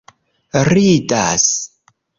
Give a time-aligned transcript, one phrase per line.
[0.69, 1.45] ridas